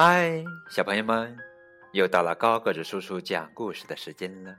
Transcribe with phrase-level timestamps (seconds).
[0.00, 1.36] 嗨，小朋友们，
[1.90, 4.54] 又到了高个子叔叔讲故事的时间了。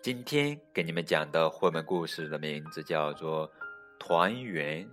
[0.00, 3.48] 今天给你们讲的绘本故事的名字叫做
[3.98, 4.86] 《团圆》。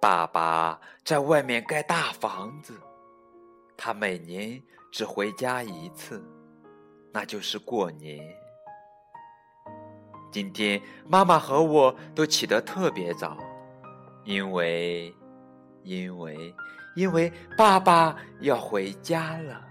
[0.00, 2.72] 爸爸在外面盖大房子，
[3.76, 4.62] 他每年
[4.92, 6.24] 只回家一次，
[7.12, 8.24] 那就是过年。
[10.30, 13.36] 今天妈妈和我都起得特别早，
[14.22, 15.12] 因为。
[15.82, 16.54] 因为，
[16.94, 19.62] 因为爸爸要回家了，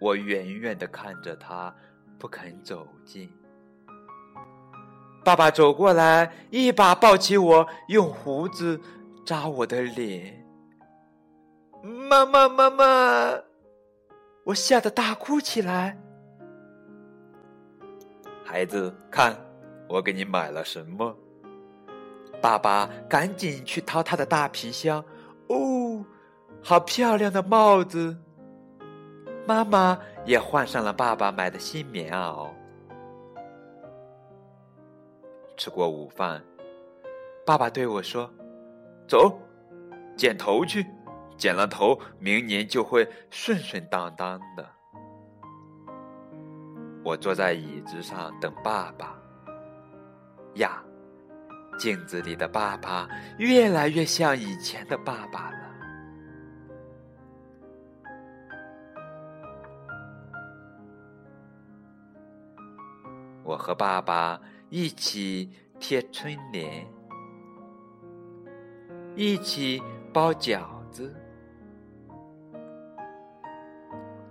[0.00, 1.74] 我远远的看着他，
[2.18, 3.30] 不肯走近。
[5.22, 8.80] 爸爸走过来，一把抱起我，用胡子
[9.24, 10.44] 扎我的脸。
[11.82, 13.40] 妈妈，妈妈！
[14.44, 15.98] 我吓得大哭起来。
[18.44, 19.36] 孩子，看，
[19.88, 21.16] 我给你买了什么？
[22.40, 25.04] 爸爸赶紧去掏他的大皮箱，
[25.48, 26.04] 哦，
[26.62, 28.16] 好漂亮的帽子！
[29.46, 32.48] 妈妈也换上了爸爸买的新棉袄。
[35.56, 36.42] 吃过午饭，
[37.44, 38.30] 爸爸对我说
[39.06, 39.38] ：“走，
[40.16, 40.86] 剪头去，
[41.36, 44.66] 剪了头，明年就会顺顺当当的。”
[47.04, 49.14] 我坐在椅子上等爸爸。
[50.54, 50.82] 呀。
[51.80, 55.56] 镜子里的爸爸越来越像以前的爸爸了。
[63.42, 66.86] 我和爸爸一起贴春联，
[69.16, 71.16] 一起包饺子，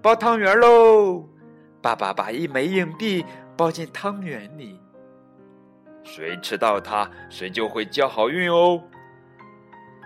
[0.04, 1.28] 包汤圆喽！
[1.82, 3.26] 爸爸把一枚硬币
[3.58, 4.80] 包进汤圆里。
[6.04, 8.82] 谁吃到它，谁就会交好运哦。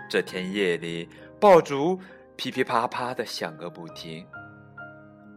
[0.08, 1.08] 这天夜里，
[1.40, 1.98] 爆竹
[2.36, 4.26] 噼噼啪啪的响个不停。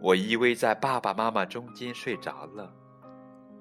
[0.02, 2.72] 我依偎在爸爸妈妈中间睡着了，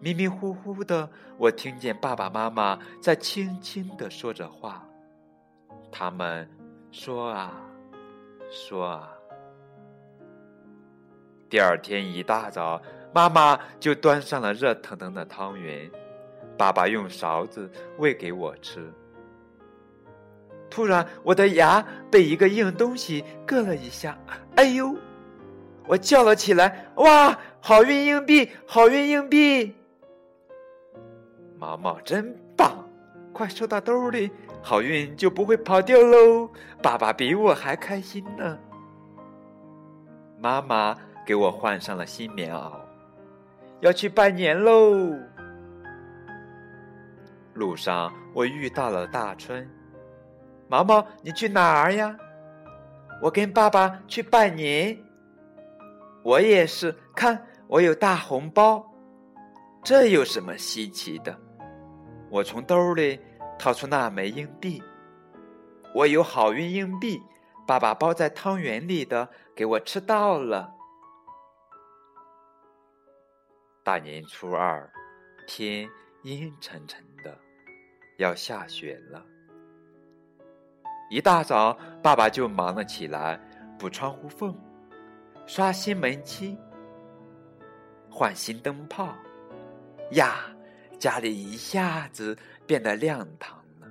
[0.01, 1.09] 迷迷糊糊的，
[1.39, 4.87] 我听见爸爸妈妈在轻轻的说着话。
[5.91, 6.49] 他们
[6.91, 7.55] 说啊，
[8.51, 9.09] 说啊。
[11.49, 12.83] 第二天一大早，
[13.15, 15.91] 妈妈就端上了热腾腾的汤圆。
[16.57, 18.93] 爸爸用勺子喂给我吃。
[20.69, 24.19] 突然，我的牙被一个硬东西硌了一下，
[24.57, 24.97] 哎呦！
[25.87, 29.75] 我叫了起来：“哇，好运硬币，好运硬币！”
[31.57, 32.85] 毛毛真棒，
[33.33, 34.31] 快收到兜里，
[34.61, 36.51] 好运就不会跑掉喽。
[36.83, 38.59] 爸爸比我还开心呢。
[40.39, 42.73] 妈妈给我换上了新棉袄，
[43.81, 45.15] 要去拜年喽。
[47.57, 49.69] 路上，我遇到了大春。
[50.69, 52.17] 毛毛，你去哪儿呀？
[53.23, 54.97] 我跟爸爸去拜年。
[56.23, 58.85] 我也是，看我有大红包，
[59.83, 61.35] 这有什么稀奇的？
[62.29, 63.19] 我从兜里
[63.59, 64.83] 掏出那枚硬币，
[65.95, 67.23] 我有好运硬币，
[67.67, 70.75] 爸爸包在汤圆里的，给我吃到了。
[73.85, 74.91] 大年初二，
[75.47, 75.89] 天
[76.25, 77.06] 阴沉沉。
[78.17, 79.25] 要下雪了，
[81.11, 83.39] 一大早，爸爸就忙了起来，
[83.79, 84.57] 补窗户缝，
[85.47, 86.57] 刷新门漆，
[88.11, 89.15] 换新灯泡。
[90.13, 90.37] 呀，
[90.99, 93.89] 家里一下子变得亮堂了。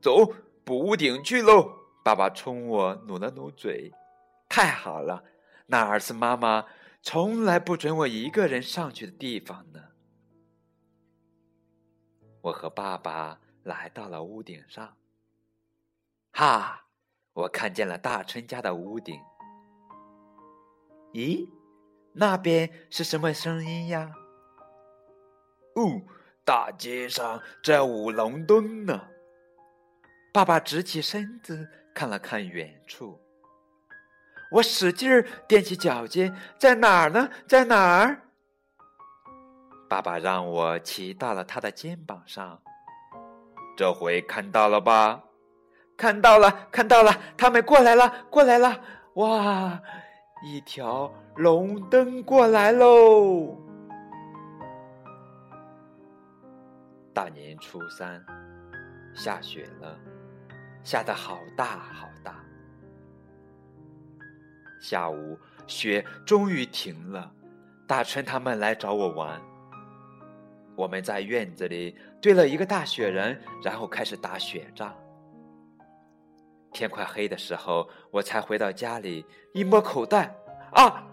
[0.00, 1.72] 走，补屋顶去喽！
[2.04, 3.92] 爸爸冲我努了努嘴。
[4.48, 5.24] 太好了，
[5.66, 6.64] 那儿是妈妈
[7.02, 9.80] 从来不准我一个人上去的地方呢。
[12.42, 14.96] 我和爸爸来到了屋顶上，
[16.32, 16.86] 哈！
[17.32, 19.20] 我看见了大春家的屋顶。
[21.12, 21.48] 咦，
[22.12, 24.12] 那边是什么声音呀？
[25.76, 26.02] 哦，
[26.44, 29.08] 大街上在舞龙灯呢。
[30.32, 33.20] 爸爸直起身子看了看远处，
[34.52, 37.30] 我使劲儿踮起脚尖，在哪儿呢？
[37.46, 38.29] 在哪儿？
[39.90, 42.62] 爸爸让我骑到了他的肩膀上，
[43.76, 45.20] 这回看到了吧？
[45.96, 48.80] 看到了，看到了，他们过来了，过来了！
[49.14, 49.82] 哇，
[50.44, 53.58] 一条龙灯过来喽！
[57.12, 58.24] 大年初三，
[59.12, 59.98] 下雪了，
[60.84, 62.36] 下的好大好大。
[64.80, 67.28] 下午，雪终于停了，
[67.88, 69.49] 大春他们来找我玩。
[70.80, 74.96] 我们在院子里堆了一个大雪人，然后开始打雪仗。
[76.72, 80.34] 天快黑的时候，我才回到家里，一摸口袋，
[80.72, 81.06] 啊，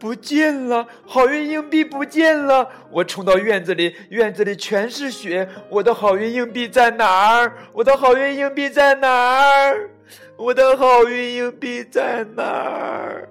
[0.00, 0.84] 不见了！
[1.06, 2.68] 好运硬币不见了！
[2.90, 7.56] 我冲到院子里，院子里全是雪，我的好运硬币在哪儿？
[7.72, 9.88] 我的好运硬币在哪儿？
[10.36, 13.28] 我的好运硬币在哪儿？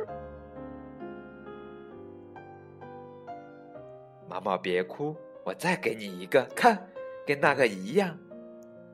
[4.30, 5.14] 毛毛，别哭，
[5.46, 6.76] 我再给你一个，看，
[7.24, 8.18] 跟那个一样。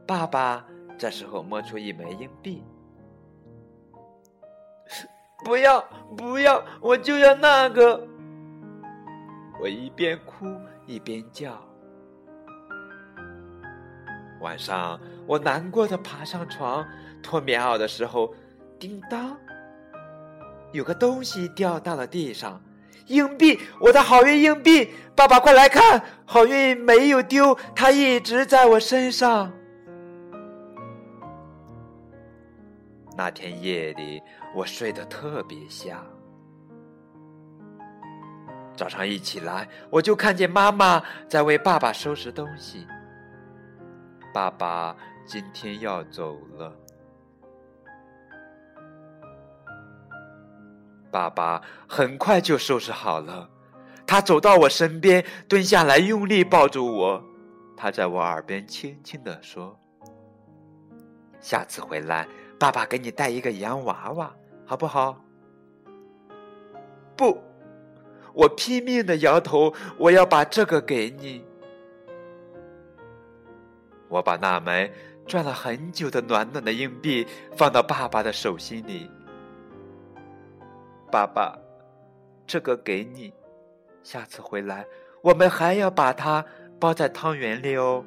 [0.06, 0.68] 爸爸
[0.98, 2.62] 这时候摸出一枚硬币，
[5.46, 5.80] 不要，
[6.18, 8.06] 不要，我就要那个。
[9.62, 10.46] 我一边哭
[10.86, 11.58] 一边叫。
[14.42, 16.86] 晚上，我难过的爬上床
[17.24, 18.34] 脱棉袄的时候，
[18.78, 19.38] 叮当，
[20.74, 22.62] 有个东西掉到了地上。
[23.08, 24.90] 硬币，我的好运硬币！
[25.16, 26.02] 爸爸，快来看，
[26.32, 29.52] 好运没有丢，它一直在我身上。
[33.18, 34.24] 那天夜里，
[34.56, 36.02] 我睡得特别香。
[38.78, 42.88] 早上一起来，我就看见妈妈在为爸爸收拾东西。
[44.34, 44.96] 爸爸
[45.26, 46.74] 今天要走了。
[51.12, 53.50] 爸爸很快就收拾好了，
[54.12, 57.24] 他走到我身边，蹲下来，用力抱住我。
[57.78, 59.80] 他在我耳边轻轻地说
[61.40, 62.28] ：“下次回来，
[62.60, 64.36] 爸爸给你带一个洋娃娃，
[64.66, 65.24] 好不好？”
[67.16, 67.42] 不，
[68.34, 69.74] 我拼命的摇头。
[69.98, 71.46] 我要把这个给你。
[74.10, 74.92] 我把那枚
[75.26, 77.26] 转了很久的暖暖的硬币
[77.56, 79.10] 放到爸爸的手心里。
[81.10, 81.58] 爸爸，
[82.46, 83.34] 这个给你，
[84.04, 84.86] 下次回来
[85.22, 86.44] 我们还要把它
[86.80, 88.04] 包在汤圆里哦。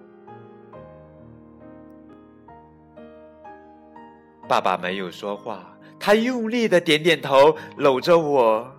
[4.48, 8.70] 爸爸没有说话，他用力的点点头，搂着我，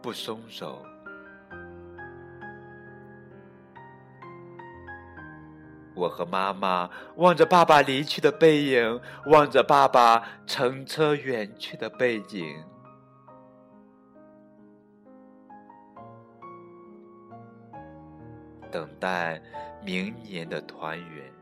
[0.00, 0.80] 不松手。
[5.94, 12.46] 我和妈妈望着爸爸离去的背影，望着爸爸乘车远去的背景。
[18.70, 19.40] 等待
[19.84, 21.32] 明年的团圆。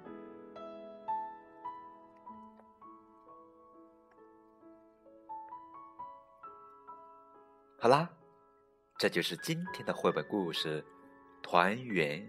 [7.81, 8.11] 好啦，
[8.99, 10.83] 这就是今天的绘本故事
[11.43, 12.21] 《团圆》。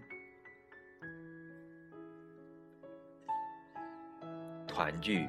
[4.68, 5.28] 团聚，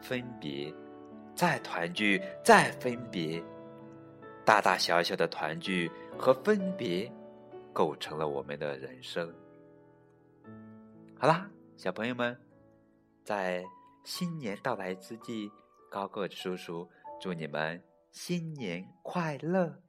[0.00, 0.72] 分别，
[1.34, 3.40] 再团聚，再分别，
[4.44, 7.12] 大大小小的团聚和分别。
[7.72, 9.34] 构成了我们的人生。
[11.18, 12.38] 好啦，小朋友们，
[13.24, 13.64] 在
[14.04, 15.50] 新年到来之际，
[15.90, 16.88] 高个子叔叔
[17.20, 19.82] 祝你们新年快乐！